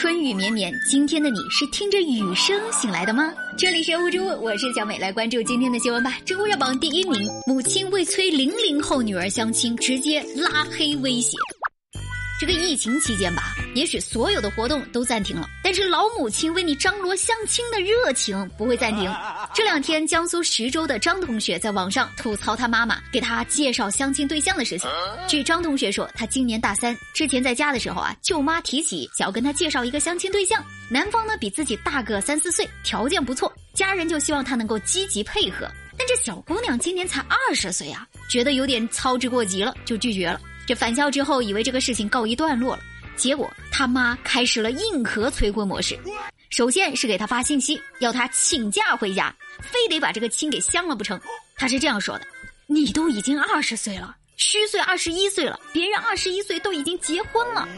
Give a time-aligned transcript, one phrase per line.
[0.00, 3.30] 春雨绵绵，今天的你是听着雨声醒来的吗？
[3.58, 6.16] 这里是乌珠，我是小美，来关注今天的新闻吧。
[6.24, 11.36] 知乎热榜第一名，母亲为催零零后女儿相亲，直接拉黑威胁。
[12.40, 19.04] 这个疫情期间吧，也许所有的活动都暂停了，但是老母亲为你张罗相亲的热情不会暂停。
[19.52, 24.88] 这两天，江苏徐州的张同学在网上吐槽他妈妈给他介绍相亲对象的事情。
[25.26, 35.68] 据张同学说，他今年大三，之前在家的时候啊，舅妈提起想要跟他介绍一个相亲对象，男方呢比自己大个三四岁，条件不错，家人就希望他能够积极配合。
[35.98, 40.40] 但这小姑娘今年才二十岁啊，觉得有点操之过急了，就拒绝了。
[40.64, 42.82] 这返校之后，以为这个事情告一段落了，
[43.16, 45.98] 结果他妈开始了硬核催婚模式。
[46.50, 51.18] 首先是给他发信息，要他请假回家，非得把这个亲给相了不成。
[51.56, 52.26] 他是这样说的
[52.66, 57.68] ：“你都已经二十岁了，虚岁二十一岁了，别人二十一岁都已经结婚了。”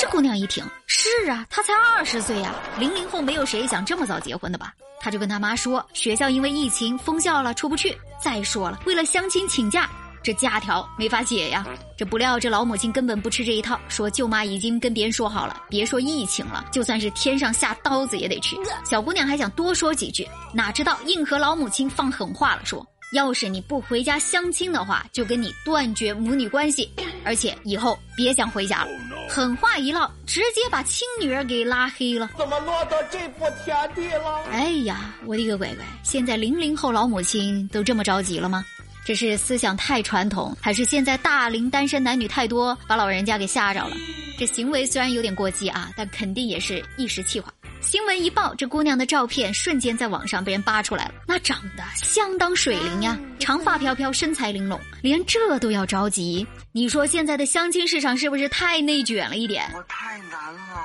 [0.00, 4.74] 这姑娘一听，是啊，她才二十岁呀，零零后没有谁想这么早结婚的吧？
[4.98, 7.96] 他就跟他妈说，学校因为疫情封校了，出不去。
[8.20, 9.88] 再说了，为了相亲请假。
[10.26, 11.64] 这假条没法解呀！
[11.96, 18.58] 这不料这老母亲根本不吃这一套，说舅妈已经跟别人说好了，别说疫情了，就算是天上下刀子也得去。
[18.84, 26.90] 小姑娘还想多说几句，哪知道硬和老母亲放狠话了，说要是你不回家相亲的话，就跟你断绝母女关系，
[27.24, 28.90] 而且以后别想回家了。
[29.28, 32.30] 狠话一唠，直接把亲女儿给拉黑了。
[32.36, 34.42] 怎么落到这步田地了？
[34.50, 35.84] 哎呀，我的个乖乖！
[36.02, 38.64] 现在零零后老母亲都这么着急了吗？
[39.06, 43.96] 这是思想太传统，还是现在大龄单身男女太多，把老人家给吓着了？
[44.36, 47.54] 这行为虽然有点过激啊，但肯定也是一时气话。
[47.80, 56.44] 新闻一报，这姑娘的照片瞬间在网上被人扒出来了，那长得相当水灵呀，长发飘飘，身材玲珑，连这都要着急？
[56.72, 59.70] 你说现在的相亲市场是不是太内卷了一点？
[59.72, 60.84] 我太难了。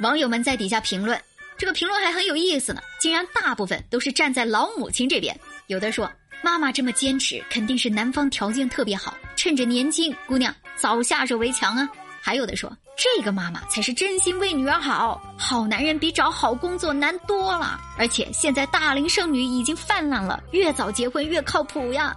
[0.00, 1.18] 网友们在底下评论，
[1.56, 5.34] 这个评论还很有意思呢，竟然大部分都是站在老母亲这边，
[5.68, 6.12] 有的说。
[6.42, 11.88] 妈妈这么坚持，肯定是男方条件特别好，趁着年轻，姑娘早下手为强啊。
[12.20, 17.80] 还有的说，这个妈妈才是真心为女儿好，好男人比找好工作难多了。
[17.96, 22.14] 而且现在大龄剩女已经泛滥了，越早结婚越靠谱呀。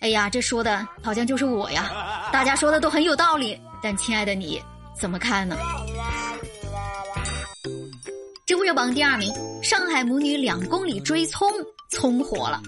[0.00, 1.90] 哎呀，这说的好像就是我呀。
[2.32, 4.62] 大家说的都很有道理，但亲爱的你
[4.98, 5.56] 怎么看呢？
[8.46, 9.32] 知乎热榜第二名，
[9.62, 11.50] 上海母女两公里追葱，
[11.90, 12.60] 葱火了。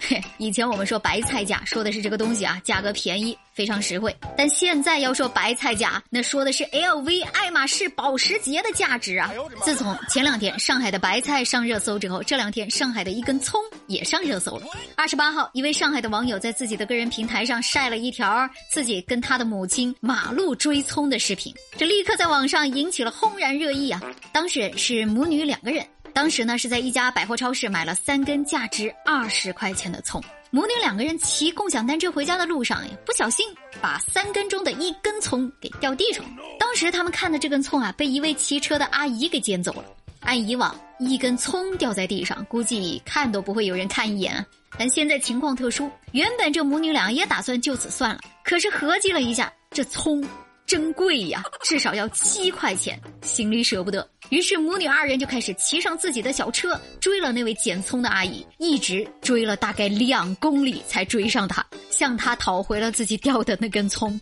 [0.00, 4.14] 嘿， 以前我们说白菜价，说的是这个东西啊，价格便宜，非常实惠。
[4.36, 9.30] 但现在要说白菜价，那说的是 LV、爱马仕、保时捷的价值啊。
[9.62, 14.66] 自从前两天上海的白菜上热搜之后，这两天上海的一根葱也上热搜了。
[14.96, 24.00] 二十八号，一位上海的网友在自己的个人平台上晒了一条自己跟他的母亲马路追葱的视频，这立刻在网上引起了轰然热议啊。
[24.32, 25.86] 当事人是母女两个人。
[26.12, 33.46] 当时呢是在一家百货超市买了三根价值二十块钱的葱，母女两个人骑共享单车回家的路上呀，不小心
[33.80, 36.42] 把三根中的一根葱给掉地上了。
[36.58, 39.84] 当时他们看的这根葱啊，被一位骑车的阿姨给捡走了。
[40.20, 44.44] 按以往一根葱掉在地上，估计看都不会有人看一眼。
[44.78, 50.22] 但现在情况特殊，原本这母女俩也打算就此算了，可是合计了一下，这葱。
[50.70, 54.08] 真贵呀，至少要七块钱，心里舍不得。
[54.28, 64.20] 于是母女二人就开始骑上自己的小车，追了那位捡葱的阿姨，一直追了大概两公里才追上她，向她讨回了自己掉的那根葱。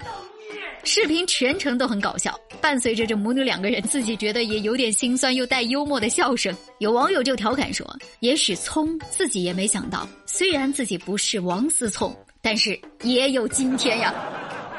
[0.85, 6.57] 视频全程都很搞笑，伴随着这母女两个人自己觉得也有点心酸又带幽默的笑声。
[6.79, 7.87] 有网友就调侃说
[8.21, 14.15] ：“也许葱自己也没想到，虽然自己不是王思聪，但是也有今天呀。”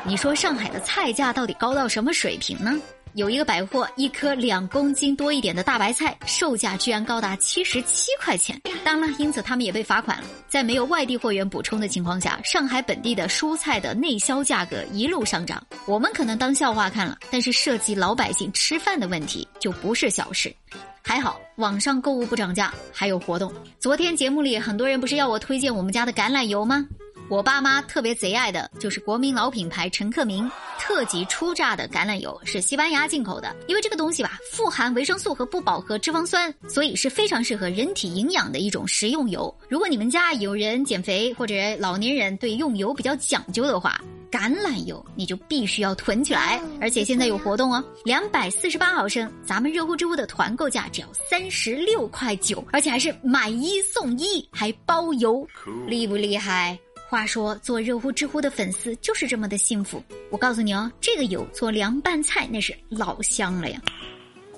[0.05, 2.79] 你说上海的菜价到底高到什么水平呢？
[3.15, 8.59] 有一个百货，一颗两公斤多一点的大白菜，售价居然高达七十七块钱。
[8.83, 10.23] 当然了，因此他们也被罚款了。
[10.47, 15.61] 在没有外地货源补充的情况下，上海本地的蔬菜的内销价格一路上涨。
[15.85, 20.53] 我们可能当笑话看了，但是涉及老百姓吃饭的问题就不是小事。
[21.01, 23.51] 还好网上购物不涨价，还有活动。
[23.79, 26.85] 昨天节目里很多人不是要我推荐我们家的橄榄油吗？
[27.29, 30.49] 我爸妈特别贼爱的就是国民老品牌陈克明
[30.79, 33.55] 特级初榨的橄榄油，是西班牙进口的。
[33.67, 39.55] 因为这个东西吧，富含维生素和不饱和脂肪酸，所以是非常适合人体营养的一种食用油。
[39.69, 46.59] 如果你们家有人减肥或者老年人对用油比较讲究的话，橄榄油你就必须要囤起来。
[46.81, 55.45] 而且现在有活动哦，两百四十八毫升，咱们热乎知乎的团购价只要三十六块九，而且还是买一送一，还包邮，
[55.85, 56.75] 厉不厉害？
[57.09, 59.99] 话说，做热乎知乎的粉丝就是这么的幸福。
[60.29, 63.81] 我告诉你哦，这个油做凉拌菜那是老香了呀。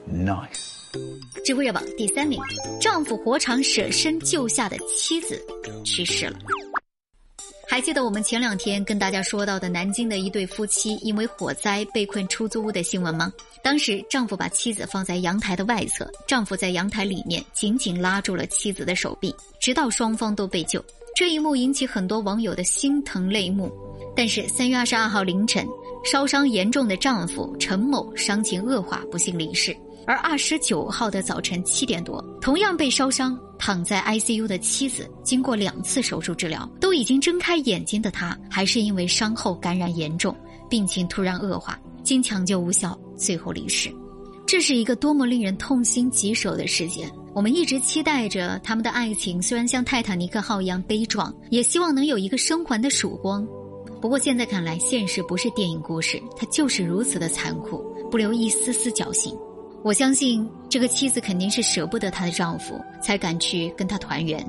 [0.06, 0.75] Nice。
[1.45, 2.42] 知乎热榜第三名，
[2.81, 5.42] 丈夫火场舍身救下的妻子
[5.86, 6.38] 去世了。
[7.69, 13.31] 还记得我们前两天跟大家说到的南京的一对夫妻因为火灾被困出租屋的新闻吗？
[13.63, 20.83] 当时丈夫把妻子放在阳台的外侧，丈夫在阳台里面紧紧拉住了妻子的手臂，直到双方都被救。
[21.16, 23.72] 这一幕引起很多网友的心疼泪目。
[24.16, 25.66] 但是三月二十二号凌晨，
[26.04, 29.75] 烧伤严重的丈夫陈某伤情恶化，不幸离世。
[30.06, 40.36] 而二十九号的早晨七点多，同样被烧伤躺在 ICU 的妻子，经过两次手术治疗，都已经睁开眼睛的她，还是因为伤后感染严重，
[40.69, 43.94] 病情突然恶化，经抢救无效，最后离世。
[44.51, 47.09] 这是一个多么令人痛心疾首的事件！
[47.33, 53.48] 我们一直期待着他们的爱情，虽然像泰坦尼克号一样悲壮，也希望能有一个生还的曙光。
[54.01, 57.77] 不过现在看来，现实不是电影故事，它就是如此的残酷，
[58.12, 59.33] 不留一丝丝侥幸。
[59.86, 64.45] 我相信这个妻子肯定是舍不得她的丈夫，才敢去跟他团圆。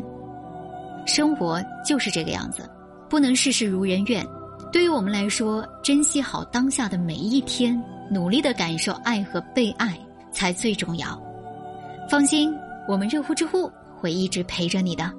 [1.06, 2.69] 生活就是这个样子，
[3.08, 4.26] 不能事事如人愿。
[4.72, 7.81] 对于我们来说，珍惜好当下的每一天，
[8.12, 9.99] 努力的感受爱和被爱
[10.31, 11.19] 才最重要。
[12.11, 12.55] 放心，
[12.87, 15.11] 我们热乎知乎会一直陪着你的。